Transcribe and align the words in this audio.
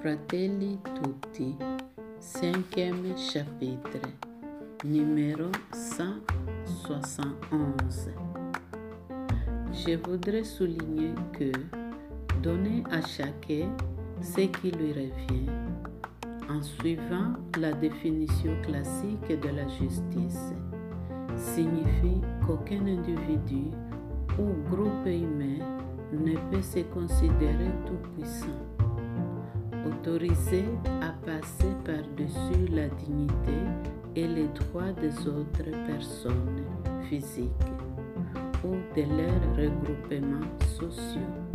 Fratelli 0.00 0.78
Tutti, 0.94 1.56
cinquième 2.18 3.14
chapitre, 3.18 4.00
numéro 4.82 5.52
171. 5.74 8.08
Je 9.72 9.96
voudrais 9.96 10.44
souligner 10.44 11.12
que 11.34 11.52
donner 12.42 12.82
à 12.90 13.02
chacun 13.02 13.76
ce 14.22 14.40
qui 14.40 14.70
lui 14.70 14.94
revient, 14.94 15.50
en 16.48 16.62
suivant 16.62 17.34
la 17.58 17.72
définition 17.72 18.56
classique 18.62 19.28
de 19.28 19.50
la 19.50 19.68
justice, 19.68 20.54
signifie 21.36 22.22
qu'aucun 22.46 22.86
individu 22.86 23.64
ou 24.38 24.54
groupe 24.70 25.04
humain 25.04 25.58
ne 26.10 26.38
peut 26.50 26.62
se 26.62 26.80
considérer 26.84 27.70
tout 27.86 28.00
puissant 28.14 28.59
autorisé 30.00 30.64
à 31.02 31.12
passer 31.26 31.72
par-dessus 31.84 32.72
la 32.72 32.88
dignité 32.88 33.58
et 34.16 34.26
les 34.26 34.48
droits 34.48 34.92
des 34.92 35.28
autres 35.28 35.70
personnes 35.86 36.64
physiques 37.08 37.50
ou 38.64 38.76
de 38.96 39.02
leurs 39.02 39.56
regroupements 39.56 40.58
sociaux. 40.78 41.49